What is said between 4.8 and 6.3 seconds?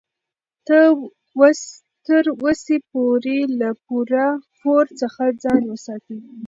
څخه ځان وساتئ.